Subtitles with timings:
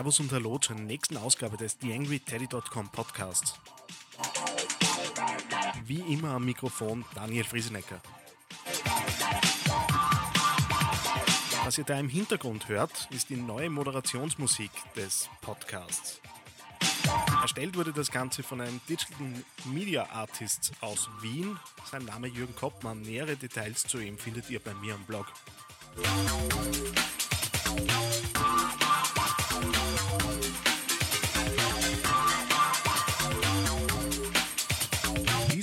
[0.00, 3.52] Servus und Hallo zur nächsten Ausgabe des TheAngryTeddy.com Podcasts.
[5.84, 8.00] Wie immer am Mikrofon Daniel Friesenecker.
[11.66, 16.22] Was ihr da im Hintergrund hört, ist die neue Moderationsmusik des Podcasts.
[17.42, 21.58] Erstellt wurde das Ganze von einem Digital Media Artist aus Wien.
[21.90, 23.02] Sein Name Jürgen Koppmann.
[23.02, 25.26] Nähere Details zu ihm findet ihr bei mir am Blog.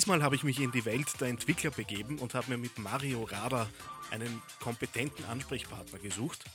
[0.08, 3.24] Diesmal habe ich mich in die Welt der Entwickler begeben und habe mir mit Mario
[3.24, 3.70] Rader
[4.10, 6.46] einen kompetenten Ansprechpartner gesucht.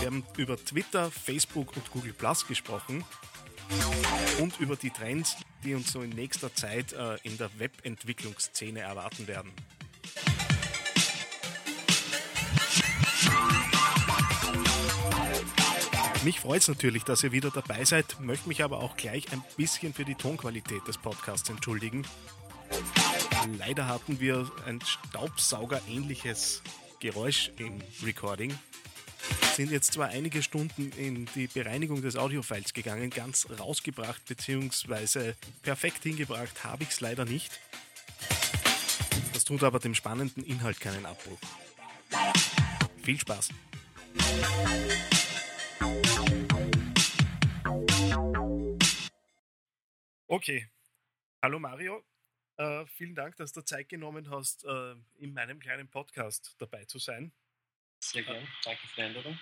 [0.00, 3.06] Wir haben über Twitter, Facebook und Google Plus gesprochen
[4.38, 9.26] und über die Trends, die uns so in nächster Zeit äh, in der Webentwicklungsszene erwarten
[9.28, 9.50] werden.
[16.24, 19.42] Mich freut es natürlich, dass ihr wieder dabei seid, möchte mich aber auch gleich ein
[19.56, 22.04] bisschen für die Tonqualität des Podcasts entschuldigen.
[23.56, 26.62] Leider hatten wir ein Staubsauger-ähnliches
[27.00, 28.58] Geräusch im Recording.
[29.54, 35.34] Sind jetzt zwar einige Stunden in die Bereinigung des Audiofiles gegangen, ganz rausgebracht bzw.
[35.62, 37.60] perfekt hingebracht habe ich es leider nicht.
[39.32, 41.38] Das tut aber dem spannenden Inhalt keinen Abbruch.
[43.02, 43.50] Viel Spaß!
[50.26, 50.68] Okay.
[51.42, 52.04] Hallo Mario.
[52.56, 56.98] Äh, vielen Dank, dass du Zeit genommen hast, äh, in meinem kleinen Podcast dabei zu
[56.98, 57.32] sein.
[58.00, 58.46] Sehr gerne.
[58.64, 59.38] Danke für die Einladung.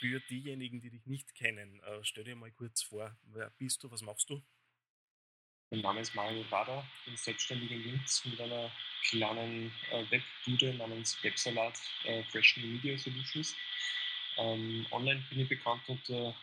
[0.00, 3.90] Für diejenigen, die dich nicht kennen, äh, stell dir mal kurz vor, wer bist du,
[3.90, 4.42] was machst du?
[5.70, 8.72] Mein Name ist Mario Bader, bin selbstständig in Linz mit einer
[9.08, 13.54] kleinen äh, Webbude namens Websalat äh, Fresh New Media Solutions.
[14.38, 16.34] Ähm, online bin ich bekannt unter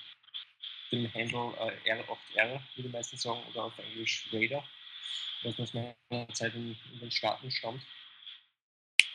[0.91, 4.67] dem Handle äh, R8R, würde ich meistens sagen, oder auf Englisch Radar,
[5.43, 5.95] was aus meiner
[6.33, 7.81] Zeit in, in den Staaten stammt.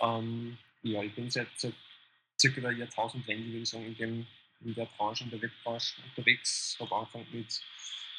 [0.00, 1.74] Ähm, ja, ich bin seit, seit
[2.40, 4.26] circa der Jahrtausendwende, würde ich sagen, in, dem,
[4.60, 6.76] in der Branche, in der Webbranche unterwegs.
[6.80, 7.60] Habe angefangen mit,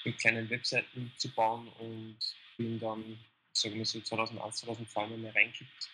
[0.05, 2.17] mit kleinen Webseiten zu bauen und
[2.57, 3.19] bin dann,
[3.51, 5.89] sagen wir so 2001, 2002 mehr reingekippt.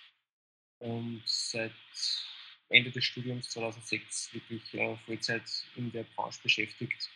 [0.80, 1.72] Und seit
[2.70, 7.10] Ende des Studiums 2006 wirklich äh, Vollzeit in der Branche beschäftigt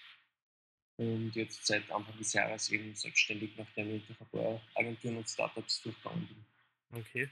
[0.97, 5.81] und jetzt seit Anfang des Jahres eben selbstständig, nachdem ich durch ein Agenturen und Startups
[5.81, 6.99] durchgegangen bin.
[6.99, 7.29] Okay,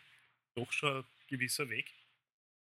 [0.56, 1.94] doch schon ein gewisser Weg.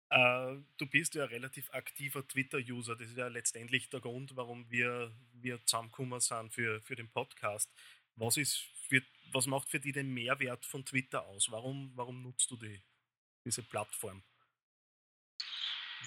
[0.09, 2.95] Äh, du bist ja ein relativ aktiver Twitter-User.
[2.95, 7.71] Das ist ja letztendlich der Grund, warum wir, wir zusammengekommen sind für, für den Podcast.
[8.15, 11.51] Was, ist für, was macht für dich den Mehrwert von Twitter aus?
[11.51, 12.81] Warum, warum nutzt du die,
[13.45, 14.23] diese Plattform?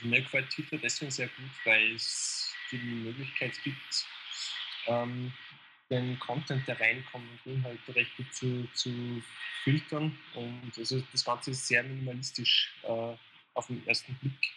[0.03, 4.07] Mir gefällt Twitter deswegen sehr gut, weil es die Möglichkeit gibt,
[4.87, 5.33] ähm,
[5.91, 9.23] den Content, der reinkommt und Inhalte recht gut zu, zu
[9.63, 10.19] filtern.
[10.35, 13.15] Und also das Ganze ist sehr minimalistisch äh,
[13.55, 14.53] auf den ersten Blick.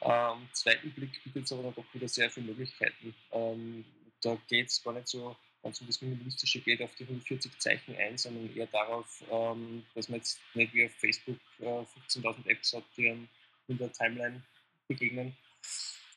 [0.00, 3.14] Ähm, zweiten Blick bietet es aber dann doch wieder sehr viele Möglichkeiten.
[3.32, 3.84] Ähm,
[4.20, 7.58] da geht es gar nicht so, wenn es um das Minimalistische geht, auf die 140
[7.58, 12.48] Zeichen ein, sondern eher darauf, ähm, dass man jetzt nicht wie auf Facebook äh, 15.000
[12.48, 14.42] Apps hat, die in der Timeline
[14.88, 15.36] begegnen,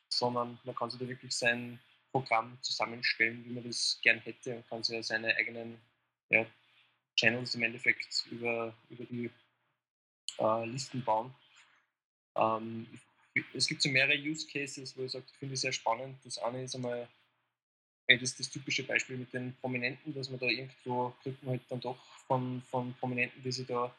[0.10, 1.80] sondern man kann sich da wirklich sein
[2.12, 5.80] Programm zusammenstellen, wie man das gern hätte und kann sich ja seine eigenen
[6.30, 6.46] ja,
[7.16, 9.30] Channels im Endeffekt über, über die
[10.40, 11.34] äh, Listen bauen.
[12.36, 12.88] Ähm,
[13.54, 16.18] es gibt so mehrere Use Cases, wo ich sage, finde ich sehr spannend.
[16.24, 17.08] Das eine ist einmal
[18.08, 21.62] das, ist das typische Beispiel mit den Prominenten, dass man da irgendwo kriegt man halt
[21.70, 21.98] dann doch
[22.28, 23.94] von, von Prominenten, die sich da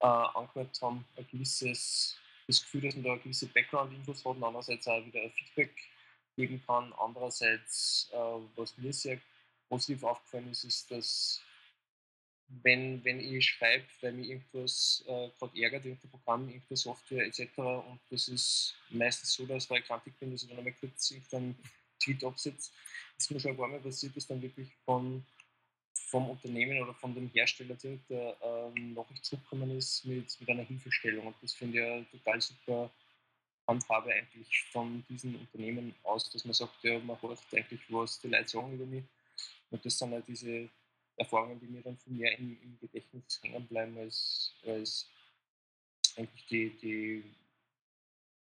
[0.00, 2.18] äh, angehört haben, ein gewisses
[2.48, 5.70] das Gefühl, dass man da gewisse Background-Infos hat und andererseits auch wieder Feedback
[6.34, 6.92] geben kann.
[6.94, 8.16] Andererseits, äh,
[8.56, 9.20] was mir sehr
[9.68, 11.42] positiv aufgefallen ist, ist, dass
[12.62, 17.58] wenn, wenn ich schreibe, weil mich irgendwas äh, gerade ärgert, irgendein Programm, irgendeine Software etc.
[17.58, 21.10] Und das ist meistens so, dass weil ich krantig bin, dass ich dann einmal kurz
[21.10, 21.58] irgendeinen
[22.02, 22.70] Tweet absetze,
[23.18, 25.26] ist mir schon ein paar Mal passiert, dass dann wirklich von
[26.10, 30.64] vom Unternehmen oder von dem Hersteller direkt eine ähm, Nachricht zurückgekommen ist mit, mit einer
[30.64, 31.26] Hilfestellung.
[31.26, 32.90] Und das finde ich ja total super
[33.66, 38.28] Handhabe eigentlich von diesen Unternehmen aus, dass man sagt, ja, man hört eigentlich, was die
[38.28, 39.04] Leute sagen über mich.
[39.70, 40.70] Und das sind ja diese
[41.16, 45.10] Erfahrungen, die mir dann viel mehr im, im Gedächtnis hängen bleiben, als, als
[46.16, 47.24] eigentlich die, die,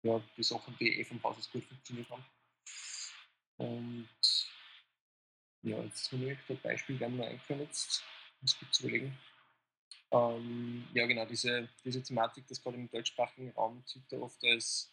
[0.04, 2.26] ja, die Sachen, die eh vom Haus aus gut funktioniert haben.
[3.58, 4.08] Und
[5.64, 8.04] ja, jetzt ist mir ein Beispiel gerne mal eingefallen, jetzt,
[8.44, 9.18] es gut zu überlegen.
[10.12, 14.92] Ähm, ja, genau, diese, diese Thematik, dass gerade im deutschsprachigen Raum Twitter oft als,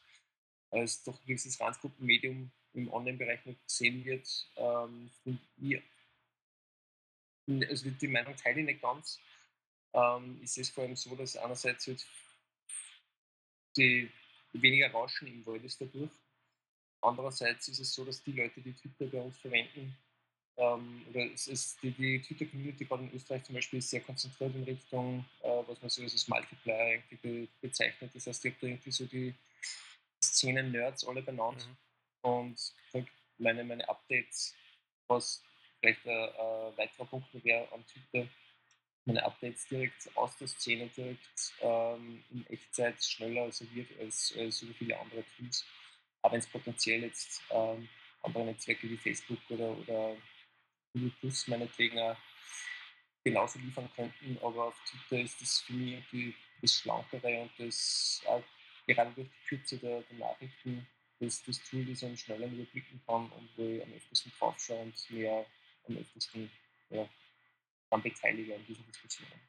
[0.71, 5.83] als doch ein gewisses Randgruppenmedium im Online-Bereich nicht gesehen wird, ähm, finde ich,
[7.69, 9.21] also die Meinung teile ich nicht ganz.
[9.95, 12.05] Ähm, ist es vor allem so, dass einerseits wird
[13.77, 14.11] die
[14.53, 16.11] weniger Rauschen im Wald ist dadurch.
[17.01, 19.97] Andererseits ist es so, dass die Leute, die Twitter bei uns verwenden,
[20.59, 24.55] ähm, oder es ist die, die Twitter-Community gerade in Österreich zum Beispiel ist sehr konzentriert
[24.55, 28.11] in Richtung, äh, was man so als Multiplier irgendwie be bezeichnet.
[28.15, 29.35] Das heißt, ich habe da irgendwie so die
[30.23, 32.31] Szenen-Nerds alle benannt mhm.
[32.31, 32.73] und
[33.39, 34.55] meine, meine Updates,
[35.07, 35.43] was
[35.81, 38.29] vielleicht ein, ein weiterer Punkt wäre an Twitter,
[39.05, 44.67] meine Updates direkt aus der Szene direkt ähm, in Echtzeit schneller serviert als, als so
[44.79, 45.65] viele andere Tools.
[46.23, 47.89] Aber wenn es potenziell jetzt ähm,
[48.23, 50.17] andere Netzwerke wie Facebook oder, oder
[50.97, 52.17] Google Plus meinetwegen auch
[53.23, 58.23] genauso liefern könnten, aber auf Twitter ist das für mich irgendwie das Schlankere und das
[58.27, 58.43] auch
[58.87, 60.87] gerade durch die Kürze der, der Nachrichten
[61.19, 64.83] das, das Tool, das ich schneller überblicken kann und wo ich am öftesten drauf schaue
[64.83, 65.47] und mehr
[65.89, 66.51] am öftesten
[66.91, 67.09] ja,
[67.91, 69.41] dann beteilige an diesen Diskussionen.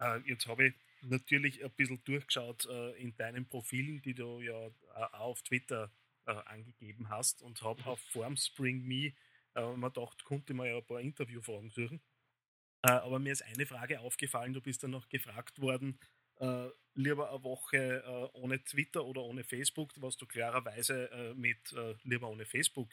[0.00, 4.70] Äh, jetzt habe ich natürlich ein bisschen durchgeschaut äh, in deinen Profilen, die du ja
[4.94, 5.90] auch auf Twitter
[6.26, 7.88] äh, angegeben hast und habe mhm.
[7.88, 9.12] auf Formspring Me
[9.54, 12.00] äh, man dachte, konnte man ja ein paar Interviewfragen suchen.
[12.82, 15.98] Äh, aber mir ist eine Frage aufgefallen, du bist dann noch gefragt worden,
[16.36, 21.74] äh, lieber eine Woche ohne Twitter oder ohne Facebook, was du klarerweise mit
[22.04, 22.88] lieber ohne Facebook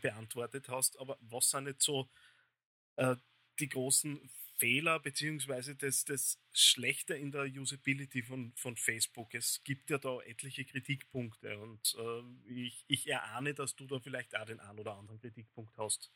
[0.00, 0.98] beantwortet hast.
[0.98, 2.08] Aber was sind jetzt so
[2.96, 9.34] die großen Fehler beziehungsweise das, das Schlechte in der Usability von, von Facebook.
[9.34, 14.36] Es gibt ja da etliche Kritikpunkte und äh, ich, ich erahne, dass du da vielleicht
[14.36, 16.10] auch den einen oder anderen Kritikpunkt hast.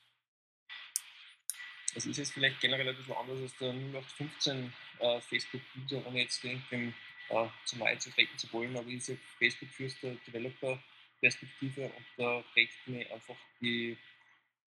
[1.94, 6.42] Es ist jetzt vielleicht generell ein bisschen anders als der 0815 äh, Facebook-User, ohne jetzt
[6.42, 6.94] irgendwem
[7.28, 12.06] äh, zu nahe zu treten zu wollen, aber ich sehe Facebook fürs der Developer-Perspektive und
[12.16, 13.96] da regt mir einfach die,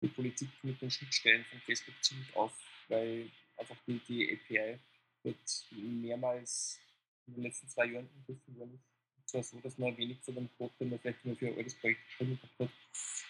[0.02, 2.52] die Politik mit den Schnittstellen von Facebook ziemlich auf,
[2.88, 4.78] weil einfach die, die API
[5.22, 6.78] wird mehrmals
[7.26, 9.28] in den letzten zwei Jahren umgriffen worden ist.
[9.30, 11.74] zwar so, dass man wenig von dem Code, den man vielleicht nur für ein altes
[11.76, 12.70] Projekt geschrieben hat,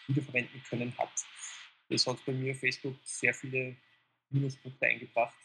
[0.08, 1.12] wiederverwenden können hat.
[1.88, 3.76] Das hat bei mir Facebook sehr viele
[4.30, 5.36] Minuspunkte eingebracht.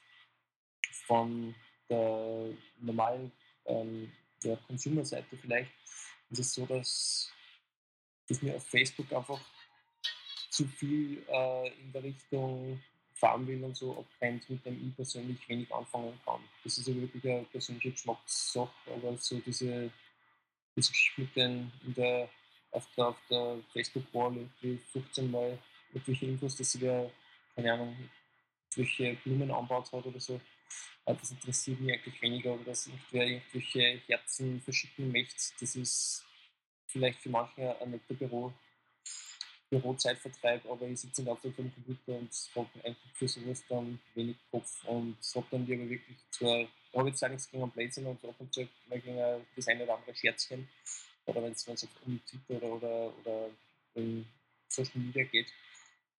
[1.06, 1.56] Von
[1.90, 3.32] der normalen
[3.66, 4.12] ähm,
[4.44, 5.72] der Consumer-Seite vielleicht
[6.30, 7.32] ist es so, dass,
[8.28, 9.42] dass mir auf Facebook einfach
[10.50, 12.82] zu viel äh, in der Richtung
[13.20, 16.42] fahren will und so abrennt, mit dem ich persönlich wenig anfangen kann.
[16.64, 19.92] Das ist ja wirklich eine persönliche Geschmackssache, aber so diese,
[20.76, 22.30] diese mit den in der,
[22.72, 24.50] auf der, auf der Facebook-Wall
[24.92, 25.58] 15 Mal
[25.94, 27.10] irgendwelche Infos, dass sie da,
[27.56, 27.96] keine Ahnung,
[28.76, 30.40] welche Blumen anbaut hat oder so.
[31.06, 35.54] Das interessiert mich eigentlich weniger, oder dass irgendwer irgendwelche Herzen verschicken möchte.
[35.60, 36.24] Das ist
[36.86, 38.54] vielleicht für manche ein netter Büro,
[39.70, 44.00] Bürozeitvertreib, aber ich sitze ganzen Tag vor dem Computer und habe eigentlich für sowas dann
[44.16, 48.24] wenig Kopf und habe dann lieber wirklich zwar, habe jetzt auch nichts gegen Blödsinn und
[48.26, 50.68] ab und zu mal gegen das eine oder andere Scherzchen.
[51.26, 51.76] Oder wenn es um
[52.26, 53.50] Twitter oder, oder, oder
[53.94, 54.26] in
[54.68, 55.48] Social Media geht,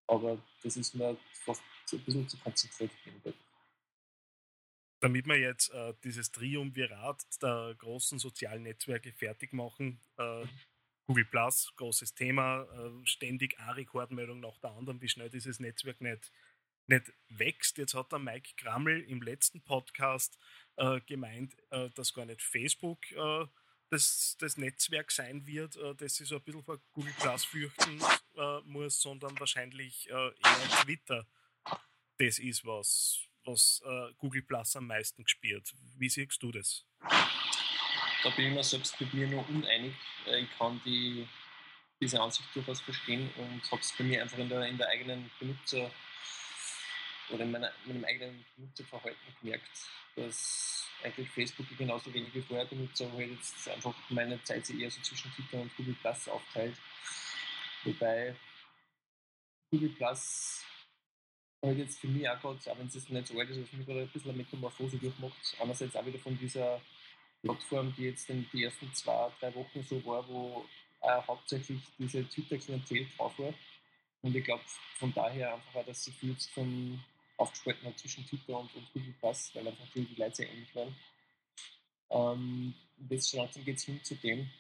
[0.07, 2.91] aber das ist mir fast ein bisschen zu konzentriert.
[5.01, 10.45] Damit wir jetzt äh, dieses Triumvirat der großen sozialen Netzwerke fertig machen, äh,
[11.11, 16.01] Google Plus, großes Thema, äh, ständig eine Rekordmeldung nach der anderen, wie schnell dieses Netzwerk
[16.01, 16.31] nicht,
[16.87, 17.79] nicht wächst.
[17.79, 20.39] Jetzt hat der Mike Grammel im letzten Podcast
[20.77, 23.45] äh, gemeint, äh, dass gar nicht Facebook äh,
[23.89, 28.01] das, das Netzwerk sein wird, äh, das sich so ein bisschen vor Google Plus fürchten
[28.37, 30.33] äh, muss, sondern wahrscheinlich eher
[30.85, 31.27] Twitter.
[32.19, 33.83] Das ist was, was
[34.19, 35.75] Google Plus am meisten gespielt.
[35.97, 36.87] Wie siehst du das?
[38.23, 39.95] Da bin ich mir selbst mit mir nur uneinig.
[40.27, 41.27] Äh, ich kann die,
[42.01, 45.31] diese Ansicht durchaus verstehen und habe es bei mir einfach in der, in der eigenen
[45.39, 45.91] Benutzer
[47.31, 49.71] oder in meiner, meinem eigenen Benutzerverhalten gemerkt,
[50.17, 54.81] dass eigentlich Facebook genauso wenig wie vorher benutze, aber halt jetzt einfach meine Zeit sich
[54.81, 56.77] eher so zwischen Twitter und Google Plus aufteilt.
[57.85, 58.35] Wobei
[59.71, 60.65] Google Plus
[61.63, 63.73] halt jetzt für mich auch gerade, auch wenn es jetzt nicht so alt ist, was
[63.73, 66.81] mich gerade ein bisschen eine Metamorphose durchmacht, einerseits auch wieder von dieser
[67.43, 70.65] Plattform, die jetzt in die ersten zwei, drei Wochen so war, wo
[71.01, 73.55] äh, hauptsächlich diese Twitter-Klientel drauf war.
[74.23, 74.63] Und ich glaube
[74.99, 77.01] von daher einfach auch, dass sie viel von
[77.39, 80.95] aufgespalten hat zwischen Twitter und, und Google Plus, weil einfach die, Leute sehr ähnlich waren.
[82.11, 82.75] Ähm,
[83.09, 84.51] jetzt langsam geht es hin zu dem,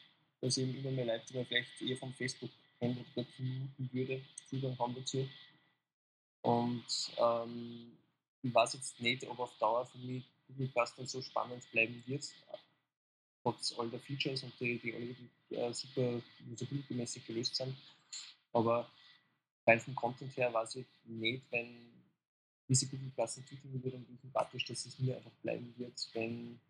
[0.40, 3.90] dass eben immer mehr Leute, die man vielleicht eher vom Facebook kennt oder dort vermuten
[3.92, 5.28] würde, Zugang haben dazu.
[6.42, 6.84] Und
[7.18, 7.98] ähm,
[8.42, 12.02] ich weiß jetzt nicht, ob auf Dauer für mich Google Plus dann so spannend bleiben
[12.06, 12.24] wird,
[13.42, 15.16] trotz all der Features und die, die alle
[15.50, 16.20] äh, super
[16.50, 17.74] usability-mäßig gelöst sind.
[18.52, 18.90] Aber
[19.66, 21.90] rein vom Content her weiß ich nicht, wenn
[22.68, 26.60] diese Google Plus entwickeln wird und wie sympathisch dass es mir einfach bleiben wird, wenn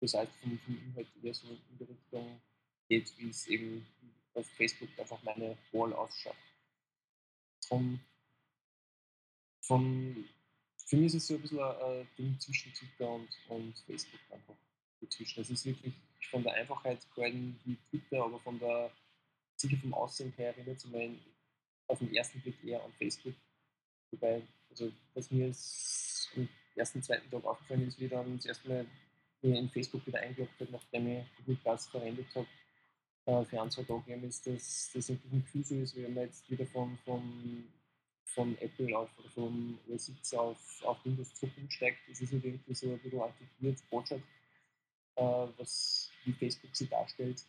[0.00, 2.40] das heißt vom, vom Inhalt eher so in die Richtung
[2.88, 3.86] geht, wie es eben
[4.34, 6.34] auf Facebook einfach meine Wall ausschaut.
[7.68, 8.00] Drum,
[9.62, 10.28] von,
[10.86, 14.56] für mich ist es so ein bisschen ein Ding zwischen Twitter und, und Facebook einfach
[15.04, 15.40] dazwischen.
[15.40, 15.94] Es ist wirklich
[16.30, 18.90] von der Einfachheit gehalten wie Twitter, aber von der,
[19.56, 21.18] sicher vom Aussehen her erinnert es mich
[21.86, 23.34] auf den ersten Blick eher an Facebook.
[24.10, 25.52] Wobei, also was mir
[26.36, 28.86] am ersten, zweiten Tag aufgefallen ist, wie dann das erste Mal
[29.42, 32.46] in Facebook wieder eingeloggt habe, nachdem ich Plus verwendet habe,
[33.26, 36.14] äh, für ein, zwei Tage ist, dass das wirklich ein Gefühl so ist, wie wenn
[36.14, 37.64] man jetzt wieder von, von,
[38.24, 41.98] von Apple auf oder vom OS X auf, auf Windows 2 umsteigt.
[42.08, 44.24] Das ist irgendwie so ein bisschen artikuliert, Botschaft,
[45.16, 47.44] was wie Facebook sie darstellt.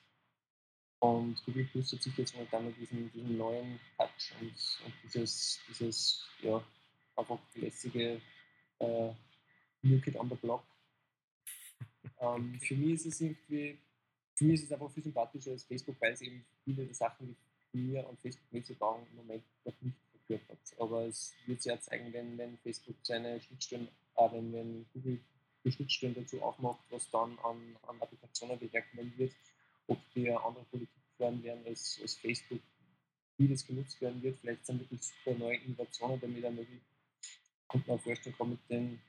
[1.00, 4.50] Und Google Plus hat sich jetzt momentan mit diesem, diesem neuen Touch und,
[4.86, 6.63] und dieses, dieses ja,
[7.15, 8.22] einfach lässige
[8.79, 9.13] äh,
[9.81, 10.63] New Kid on the Block.
[12.22, 13.77] Ähm, für mich ist es irgendwie
[14.36, 17.36] für mich ist es einfach viel sympathischer als Facebook, weil es eben viele der Sachen,
[17.74, 20.79] die mir und Facebook nicht so taugen, im Moment noch nicht verkürzt hat.
[20.79, 25.19] Aber es wird sich ja zeigen, wenn, wenn Facebook seine Schnittstellen, äh, wenn, wenn Google
[25.65, 29.34] die Schnittstellen dazu aufmacht, was dann an, an Applikationen bewerten wird,
[29.88, 32.62] ob eine andere Politik werden als, als Facebook,
[33.38, 34.38] wie das genutzt werden wird.
[34.39, 36.81] Vielleicht sind wirklich super neue Innovationen damit möglich.
[37.67, 39.01] Könnte man vorstellen, kann mit den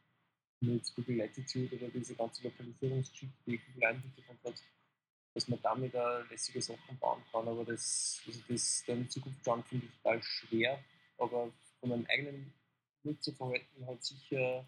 [0.60, 4.54] mit Google Latitude oder diese ganze Lokalisierungsgeschichte, die Google anbietet hat,
[5.34, 7.46] dass man damit auch lässige Sachen bauen kann.
[7.46, 10.82] Aber das, also das dann Zukunft schauen, finde ich total schwer.
[11.18, 12.54] Aber von meinem eigenen
[13.02, 14.66] Nutzerverhalten hat sicher,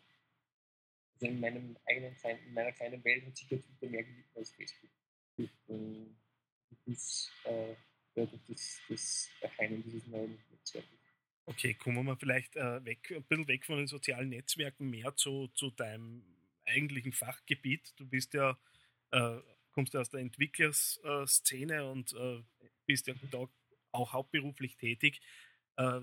[1.23, 4.91] in meinem eigenen kleinen, in meiner kleinen Welt hat sicher Twitter mehr gelitten als Facebook.
[5.67, 6.17] Und
[6.87, 7.75] das, äh,
[8.15, 10.99] das, das Erscheinen dieses neuen Netzwerkes.
[11.47, 15.49] Okay, kommen wir vielleicht äh, weg, ein bisschen weg von den sozialen Netzwerken, mehr zu,
[15.49, 16.23] zu deinem
[16.67, 17.95] eigentlichen Fachgebiet.
[17.97, 18.59] Du bist ja
[19.11, 19.39] äh,
[19.79, 22.43] kommst du aus der Entwicklerszene und äh,
[22.87, 23.49] bist ja da
[23.93, 25.21] auch hauptberuflich tätig.
[25.77, 26.01] Äh,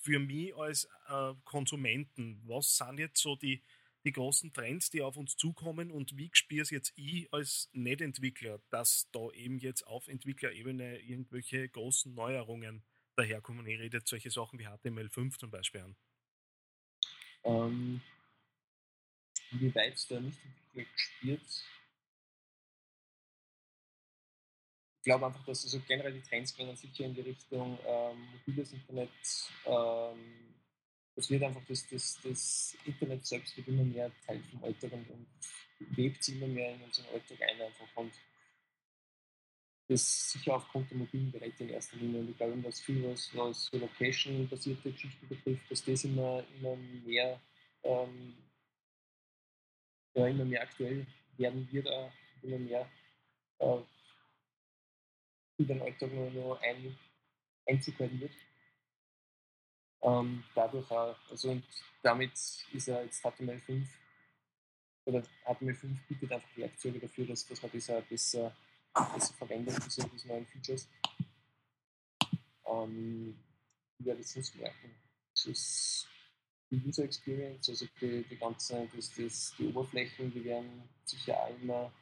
[0.00, 3.62] für mich als äh, Konsumenten, was sind jetzt so die,
[4.06, 9.10] die großen Trends, die auf uns zukommen und wie spürst jetzt ich als Netentwickler, dass
[9.10, 12.84] da eben jetzt auf Entwicklerebene irgendwelche großen Neuerungen
[13.16, 13.66] daherkommen?
[13.66, 15.96] Ich rede jetzt solche Sachen wie HTML5 zum Beispiel an.
[17.44, 18.00] Ähm,
[19.50, 21.64] wie weit der Nicht-Entwickler spürt,
[25.06, 29.10] glaube einfach, dass also generell die Trends gehen sicher in die Richtung ähm, mobiles Internet.
[29.64, 30.55] Ähm,
[31.16, 35.08] es wird einfach das, das, das Internet selbst wird immer mehr Teil vom Alltag und,
[35.10, 35.26] und
[35.96, 38.12] webt immer mehr in unseren Alltag ein einfach und
[39.88, 42.20] das sicher aufgrund der mobilen Geräte in erster Linie.
[42.20, 47.40] Und ich glaube, dass viel, was, was Location-basierte Geschichten betrifft, dass das immer, immer mehr
[47.84, 48.36] ähm,
[50.16, 51.06] ja, immer mehr aktuell
[51.36, 52.90] werden wird, auch immer mehr
[53.58, 53.78] äh,
[55.58, 56.98] in den Alltag nur, nur ein,
[57.66, 58.32] Einzug werden wird.
[60.06, 61.64] Ähm, dadurch also und
[62.00, 62.30] damit
[62.72, 63.84] ist er jetzt HTML5
[65.04, 68.54] oder HTML5 bietet einfach Werkzeuge dafür, dass, dass man das besser,
[69.36, 70.88] verwendet, diese, diese neuen Features.
[72.66, 73.36] Ähm,
[73.98, 74.94] ich werde es nicht merken.
[75.34, 76.08] Das ist
[76.70, 81.58] die User Experience, also die, die ganzen, das, das, die Oberflächen, die werden sicher auch
[81.60, 81.92] immer,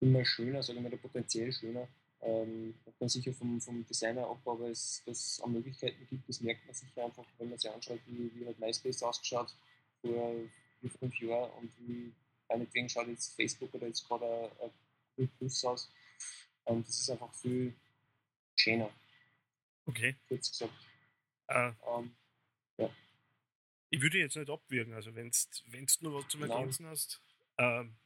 [0.00, 1.88] immer schöner, sagen wir mal, potenziell schöner.
[2.24, 6.64] Ähm, man sicher vom, vom Designer ab, aber es das an Möglichkeiten gibt, das merkt
[6.64, 9.54] man sicher einfach, wenn man sich anschaut, wie, wie hat MySpace ausgeschaut
[10.00, 10.34] vor
[10.80, 12.14] vier, fünf Jahren und wie
[12.48, 14.70] meinetwegen schaut jetzt Facebook oder jetzt gerade ein
[15.16, 15.92] Google Plus aus.
[16.66, 17.74] Ähm, das ist einfach viel
[18.56, 18.90] schöner.
[19.84, 20.16] Okay.
[20.28, 20.72] Kurz gesagt.
[21.48, 22.16] Äh, ähm,
[22.78, 22.90] ja.
[23.90, 27.20] Ich würde jetzt nicht abwürgen, also wenn du nur was zum Ergänzen hast.
[27.58, 27.96] Ähm,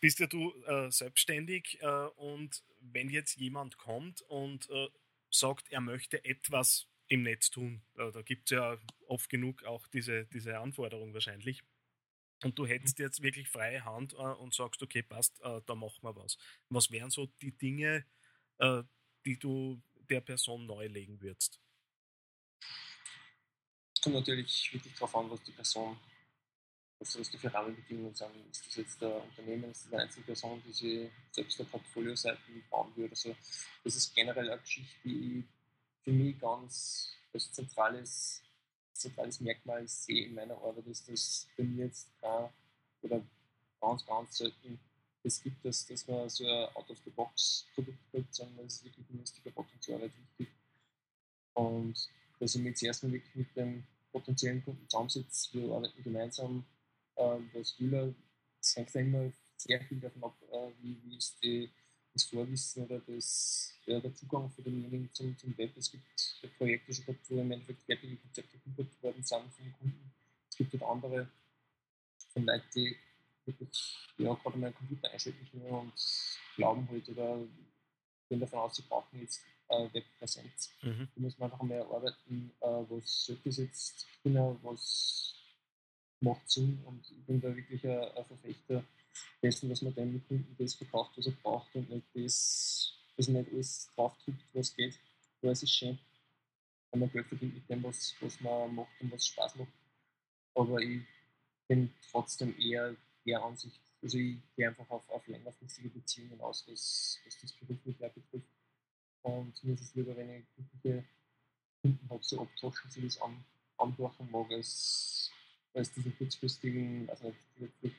[0.00, 4.88] bist ja du äh, selbstständig äh, und wenn jetzt jemand kommt und äh,
[5.28, 7.82] sagt, er möchte etwas im Netz tun.
[7.94, 8.78] Da, da gibt es ja
[9.08, 11.64] oft genug auch diese, diese Anforderung wahrscheinlich.
[12.44, 16.02] Und du hättest jetzt wirklich freie Hand äh, und sagst, okay, passt, äh, da machen
[16.02, 16.38] wir was.
[16.68, 18.06] Was wären so die Dinge,
[18.58, 18.84] äh,
[19.24, 21.60] die du der Person neu legen würdest?
[23.96, 25.98] Es kommt natürlich wirklich darauf an, was die Person,
[26.98, 28.30] was, was die für Rahmenbedingungen sind.
[28.50, 32.38] Ist das jetzt der Unternehmen, ist das eine einzelne Person, die sich selbst eine Portfolio-Seite
[32.70, 33.10] bauen würde?
[33.10, 33.34] Also
[33.84, 35.44] das ist generell eine Geschichte, die ich
[36.02, 38.42] für mich ganz als zentrales,
[38.92, 42.50] zentrales Merkmal sehe in meiner Arbeit, ist, dass bei mir jetzt kein,
[43.02, 43.22] oder
[43.80, 44.80] ganz, ganz selten
[45.22, 50.00] es gibt, dass, dass man so ein Out-of-the-Box-Produkt hat, sondern es ist wirklich ein Potenzial
[50.00, 50.48] wichtig.
[51.54, 56.64] Und dass ich mich jetzt erstmal wirklich mit dem potenziellen Kunden zusammensetze, wir arbeiten gemeinsam,
[57.18, 58.14] äh, er,
[58.60, 61.70] es hängt ja immer sehr viel davon ab, äh, wie, wie ist die
[62.12, 65.76] das Vorwissen oder das, ja, der Zugang für denjenigen zum, zum Web.
[65.76, 70.12] Es gibt Projekte, gehabt, wo im Endeffekt fertige Konzepte geliefert worden sind vom Kunden.
[70.50, 71.28] Es gibt halt andere
[72.32, 72.96] von Leuten, die
[73.46, 75.92] wirklich ja, gerade mal einen Computer einschalten können und
[76.56, 77.38] glauben halt oder
[78.28, 80.70] gehen davon aus, sie brauchen jetzt äh, Webpräsenz.
[80.82, 81.08] Mhm.
[81.14, 85.34] Da muss man einfach mehr arbeiten, äh, was sollte es jetzt können, was
[86.20, 88.84] macht Sinn und ich bin da wirklich ein, ein Verfechter
[89.42, 93.52] dessen, dass man dem Kunden das verkauft, was er braucht und nicht das, dass nicht
[93.52, 94.98] alles draufdrückt, was geht.
[95.42, 95.98] Ist es schön,
[96.90, 99.72] wenn man Geld verdient mit dem, was, was man macht und was Spaß macht.
[100.54, 101.02] Aber ich
[101.68, 107.18] bin trotzdem eher der Ansicht, also ich gehe einfach auf, auf längerfristige Beziehungen aus, was,
[107.24, 108.48] was das berufliche betrifft.
[109.22, 111.04] Und mir ist es lieber, wenn ich glückliche
[111.82, 113.44] Kunden habe, so abdroschen sie das an,
[113.76, 115.17] anhören mag, als,
[115.78, 117.34] als diese kurzfristigen, also
[117.80, 117.96] nicht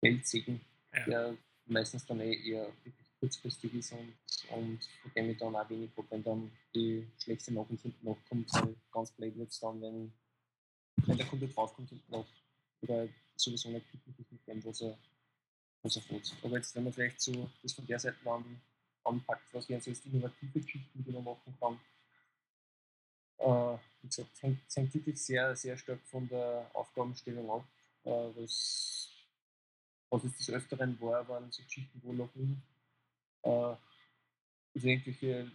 [0.00, 0.60] Geldsegen,
[0.92, 1.04] ja.
[1.04, 1.36] der
[1.66, 4.14] meistens dann eh eher wirklich kurzfristig ist und,
[4.50, 8.52] und von dem ich dann auch wenig habe, wenn dann die schlechte Nachricht hinten nachkommt,
[8.52, 10.12] weil ganz blöd wird es dann, wenn,
[11.06, 12.26] wenn der Kunde draufkommt hinten noch
[12.82, 14.98] oder sowieso nicht glücklich mit dem, was er,
[15.82, 16.34] was er fährt.
[16.42, 18.60] Aber jetzt, wenn man vielleicht so das von der Seite an,
[19.04, 21.80] anpackt, was wären so jetzt innovative Geschichten, die man machen kann,
[23.38, 27.64] äh, wie gesagt, hängt, hängt wirklich sehr, sehr stark von der Aufgabenstellung ab,
[28.04, 29.12] äh, was
[30.08, 32.62] was es des Öfteren war, waren so Geschichten, wo Login,
[33.42, 33.78] äh, also
[34.74, 35.50] irgendwelche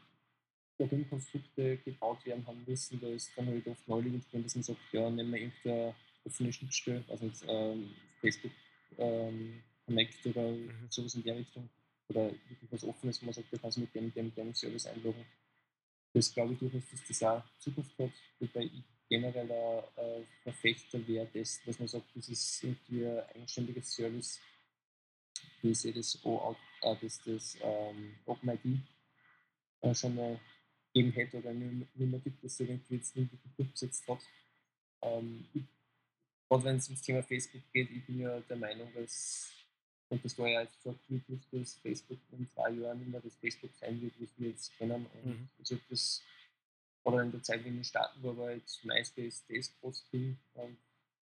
[0.78, 3.00] Login-Konstrukte gebaut werden haben müssen.
[3.00, 6.52] Da ist dann halt oft neulich drin, dass man sagt, ja, nehmen wir irgendeine offene
[6.52, 8.52] Schnittstelle, also jetzt, ähm, Facebook
[8.98, 10.88] ähm, Connect oder mhm.
[10.90, 11.70] sowas in der Richtung.
[12.10, 15.26] Oder wirklich was Offenes, wo man sagt, du kannst mit dem, dem, dem Service einloggen.
[16.13, 19.52] Das glaube ich durchaus, dass das auch Zukunft hat, wobei ich generell
[19.97, 24.39] ein Verfechter wäre dessen, dass man sagt, das ist irgendwie ein eigenständiges Service,
[25.62, 28.80] wie ich das auch, äh, das ähm, OpenID
[29.82, 30.39] äh, schon mal
[30.93, 34.19] gegeben hätte oder nicht mehr gibt, dass irgendwie jetzt nicht durchgesetzt hat.
[35.02, 35.45] Ähm,
[36.50, 39.50] gerade wenn es ums Thema Facebook geht, ich bin ja der Meinung, dass,
[40.12, 43.36] und das war ja jetzt vor Bluetooth, dass Facebook in drei Jahren nicht mehr das
[43.38, 45.06] Facebook sein wird, was wir jetzt kennen.
[45.06, 45.50] Und mhm.
[45.58, 46.21] also das
[47.04, 50.78] oder in der Zeit, wenn ich starten war, war jetzt MySpace das große Ding und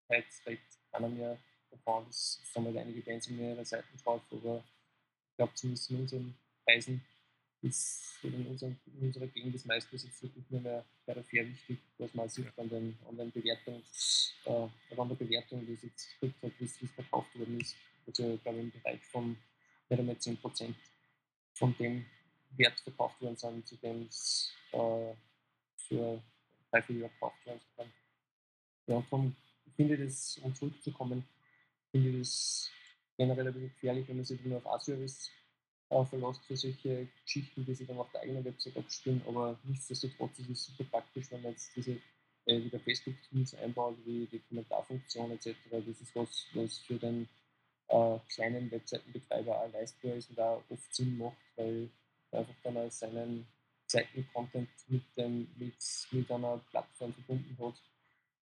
[0.09, 1.37] heute redet keiner mehr
[1.70, 2.07] davon.
[2.09, 4.64] Es sind halt einige Bands in mehrere Seiten drauf, aber
[5.31, 7.05] ich glaube zumindest in unseren Preisen
[7.62, 12.14] ist in, unseren, in unserer Gegend das MySpace jetzt wirklich nur mehr peripher wichtig, was
[12.14, 16.40] man sieht an den, an den Bewertungs, äh, an der Bewertung, die es jetzt gekriegt
[16.40, 17.75] hat, wie es verkauft worden ist.
[18.07, 19.37] Also glaube im Bereich von
[19.88, 20.75] nicht einmal 10%
[21.55, 22.07] von dem
[22.57, 25.14] Wert verkauft worden sind, zu dem es äh,
[25.77, 26.23] für
[26.71, 27.92] drei, vier Jahre gekauft werden kann.
[28.87, 29.37] Ja, und darum
[29.75, 31.25] finde ich das, um zurückzukommen,
[31.90, 32.71] finde ich das
[33.16, 35.31] generell ein bisschen gefährlich, wenn man sich nur auf A-Service
[35.90, 40.38] äh, verlässt für solche Geschichten, die sich dann auf der eigenen Website abspielen, aber nichtsdestotrotz
[40.38, 42.01] ist es super praktisch, wenn man jetzt diese
[42.47, 45.57] äh, wieder Facebook-Tools einbaut, wie die Kommentarfunktion etc.
[45.71, 47.29] Das ist was, was für den
[47.88, 51.88] äh, kleinen Webseitenbetreiber auch leistbar ist und auch oft Sinn macht, weil
[52.31, 53.46] er einfach dann auch seinen
[53.87, 55.75] Seitencontent mit, mit,
[56.11, 57.81] mit einer Plattform verbunden hat,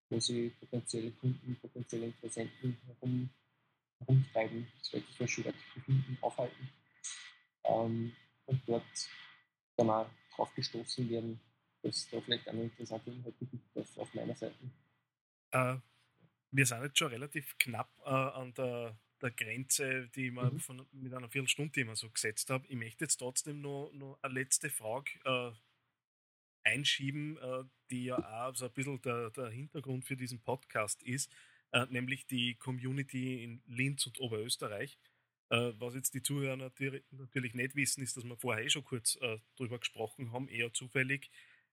[0.08, 3.28] wo sie potenzielle Kunden, potenzielle Interessenten herum,
[3.98, 5.54] herumtreiben, solche verschiedene
[5.84, 6.70] Kunden aufhalten
[7.64, 8.12] ähm,
[8.46, 8.84] und dort
[9.76, 11.40] dann auch drauf gestoßen werden,
[11.82, 14.56] dass da vielleicht eine interessante Inhalte gibt auf, auf meiner Seite.
[15.54, 15.78] Uh,
[16.50, 20.60] wir sind jetzt schon relativ knapp uh, an der der Grenze, die ich mhm.
[20.60, 22.66] von, mit einer Viertelstunde immer so gesetzt habe.
[22.68, 25.50] Ich möchte jetzt trotzdem noch, noch eine letzte Frage äh,
[26.62, 31.32] einschieben, äh, die ja auch so ein bisschen der, der Hintergrund für diesen Podcast ist,
[31.72, 34.98] äh, nämlich die Community in Linz und Oberösterreich.
[35.50, 38.84] Äh, was jetzt die Zuhörer natürlich, natürlich, nicht wissen, ist, dass wir vorher eh schon
[38.84, 41.30] kurz äh, drüber gesprochen haben, eher zufällig.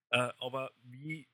[0.10, 1.28] Äh, aber wie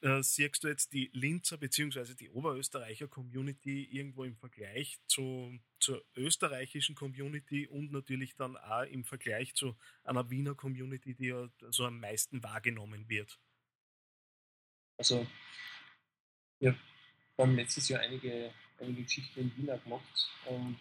[0.00, 2.14] äh, siehst du jetzt die Linzer bzw.
[2.14, 9.04] die Oberösterreicher Community irgendwo im Vergleich zu, zur österreichischen Community und natürlich dann auch im
[9.04, 13.38] Vergleich zu einer Wiener Community, die ja so am meisten wahrgenommen wird?
[14.98, 15.26] Also,
[16.60, 16.76] wir
[17.36, 20.78] haben letztes Jahr einige, einige Geschichten in Wien gemacht und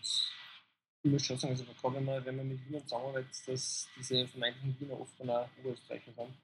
[1.04, 5.00] ich muss schon sagen, also wenn wenn man mit Wienern zusammenarbeitet, dass diese vermeintlichen Wiener
[5.00, 6.36] oft dann auch Oberösterreicher sind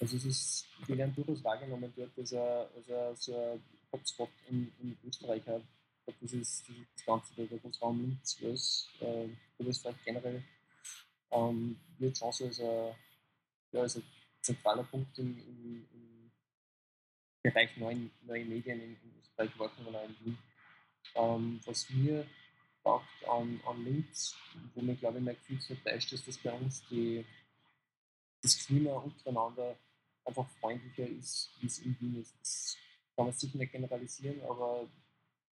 [0.00, 4.96] also es ist, die werden durchaus wahrgenommen dort als, ein, als ein Hotspot in, in
[5.06, 5.42] Österreich.
[5.44, 10.42] Das ist, das Ganze, der Großraum Linz, als äh, Oberösterreich generell,
[11.30, 12.94] ähm, wird schon so als ein,
[13.72, 14.02] ja, als ein
[14.40, 16.32] zentraler Punkt im, im, im
[17.42, 20.38] Bereich neuen, neue Medien in, in Österreich wahrgenommen, auch in Wien.
[21.14, 22.26] Ähm, was mir
[22.82, 24.34] taugt an, an Linz,
[24.74, 27.24] wo mir glaube ich mein Gefühl so täuscht, ist, dass bei uns die,
[28.42, 29.76] das Klima untereinander
[30.30, 32.34] einfach freundlicher ist, wie es in Wien ist.
[32.40, 32.76] Das
[33.16, 34.88] kann man sicher nicht generalisieren, aber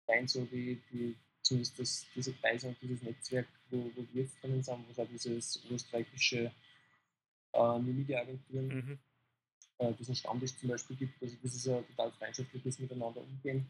[0.08, 4.42] rein so die, die zumindest das, diese Kreise und dieses Netzwerk, wo, wo wir jetzt
[4.42, 6.52] drinnen sind, wo es auch dieses österreichische
[7.54, 9.00] äh, Media-Agenturen, mhm.
[9.80, 13.68] äh, diesen Stammtisch zum Beispiel gibt, also das ist ja total freundschaftliches Miteinander umgehen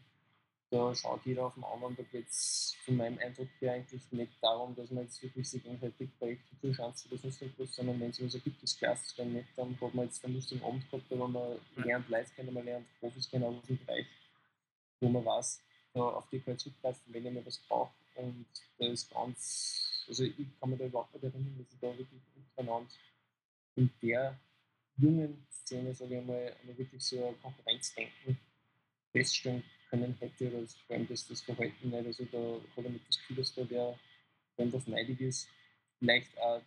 [0.70, 1.96] da schaut jeder auf den anderen.
[1.96, 5.62] Da geht es von meinem Eindruck her eigentlich nicht darum, dass man jetzt wirklich sich
[5.62, 9.16] gegenseitig Projekte zuschaut oder sonst irgendwas, sondern wenn es was gibt, ist klasse.
[9.16, 12.52] Wenn nicht, dann hat man jetzt einen lustigen Abend gehabt, wo man lernt Leute kennen,
[12.52, 14.06] man lernt Profis kennen aus dem Bereich,
[15.00, 15.62] wo man weiß,
[15.94, 17.92] da auf die kann ich zugreifen, wenn ich mir was brauche.
[18.16, 18.46] Und
[18.78, 22.20] da ist ganz, also ich kann mich da überhaupt nicht erinnern, dass ich da wirklich
[22.36, 22.90] untereinander
[23.76, 24.38] in der
[24.96, 28.38] jungen Szene, sage ich mal, wirklich so ein Konkurrenzdenken
[29.12, 32.06] feststellen können hätte, oder vor allem das, das Verhalten nicht.
[32.06, 33.98] Also da hat er nicht das Gefühl, dass da wer,
[34.56, 35.48] wenn das neidig ist,
[35.98, 36.62] vielleicht auch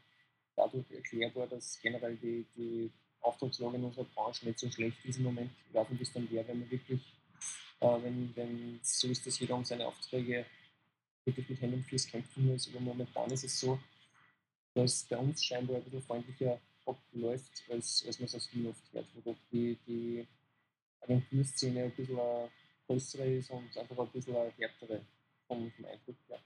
[0.56, 5.24] dadurch erklärbar, dass generell die, die Auftragslage in unserer Branche nicht so schlecht ist im
[5.24, 5.52] Moment.
[5.68, 7.02] Ich weiß nicht, es dann wäre, wenn man wirklich,
[7.80, 10.46] äh, wenn, wenn so ist, dass jeder um seine Aufträge
[11.26, 12.68] wirklich mit Händen und Füßen kämpfen muss.
[12.70, 13.80] Aber momentan ist es so,
[14.74, 18.94] dass bei uns scheinbar ein bisschen freundlicher abläuft, als, als man es aus Wien oft
[18.94, 20.28] hört, wo die, die
[21.02, 22.20] Agenturszene ein bisschen
[22.88, 25.06] größere ist und einfach ein bisschen eine härtere
[25.48, 26.39] vom, vom Eindruck her.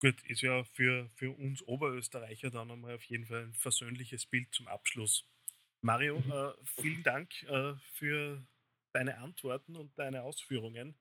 [0.00, 4.52] Gut, ist ja für, für uns Oberösterreicher dann einmal auf jeden Fall ein versöhnliches Bild
[4.52, 5.26] zum Abschluss.
[5.80, 6.32] Mario, mhm.
[6.32, 8.46] äh, vielen Dank äh, für
[8.92, 10.98] deine Antworten und deine Ausführungen.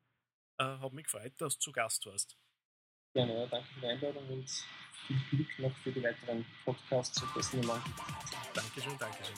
[0.57, 2.37] Äh, hat mich gefreut, dass du zu Gast warst.
[3.13, 4.49] Gerne, ja, danke für die Einladung und
[5.07, 7.83] viel Glück noch für die weiteren Podcasts und besten Dank.
[8.53, 9.35] Dankeschön, Dankeschön.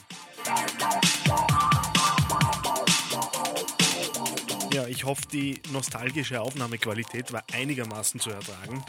[4.78, 8.84] Ja, ich hoffe, die nostalgische Aufnahmequalität war einigermaßen zu ertragen.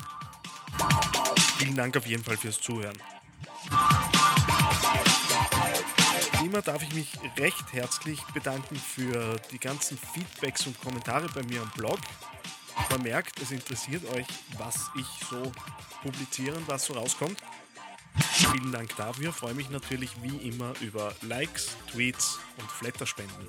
[1.57, 2.95] Vielen Dank auf jeden Fall fürs Zuhören.
[6.39, 7.07] Wie immer darf ich mich
[7.39, 11.97] recht herzlich bedanken für die ganzen Feedbacks und Kommentare bei mir am Blog.
[12.91, 14.27] Man merkt, es interessiert euch,
[14.59, 15.51] was ich so
[16.03, 17.41] publiziere und was so rauskommt.
[18.31, 19.33] Vielen Dank dafür.
[19.33, 23.47] Freue mich natürlich wie immer über Likes, Tweets und Flatterspenden.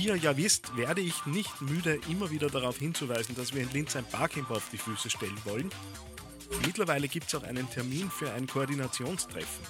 [0.00, 3.70] Wie ihr ja wisst, werde ich nicht müde, immer wieder darauf hinzuweisen, dass wir in
[3.70, 5.68] Linz ein Barcamp auf die Füße stellen wollen.
[6.64, 9.62] Mittlerweile gibt es auch einen Termin für ein Koordinationstreffen.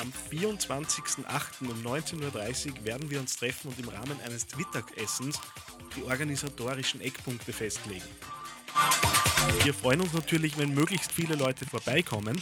[0.00, 1.26] Am 24.08.
[1.60, 5.38] um 19.30 Uhr werden wir uns treffen und im Rahmen eines Mittagessens
[5.94, 8.08] die organisatorischen Eckpunkte festlegen.
[9.62, 12.40] Wir freuen uns natürlich, wenn möglichst viele Leute vorbeikommen.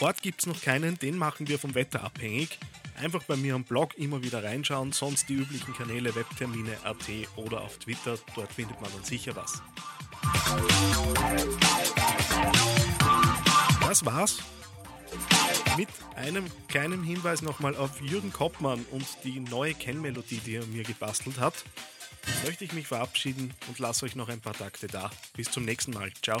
[0.00, 2.58] Ort gibt es noch keinen, den machen wir vom Wetter abhängig.
[2.96, 7.78] Einfach bei mir am Blog immer wieder reinschauen, sonst die üblichen Kanäle Webtermine.at oder auf
[7.78, 9.62] Twitter, dort findet man dann sicher was.
[13.80, 14.38] Das war's.
[15.76, 20.84] Mit einem kleinen Hinweis nochmal auf Jürgen Koppmann und die neue Kennmelodie, die er mir
[20.84, 21.64] gebastelt hat,
[22.44, 25.10] möchte ich mich verabschieden und lasse euch noch ein paar Takte da.
[25.36, 26.12] Bis zum nächsten Mal.
[26.22, 26.40] Ciao.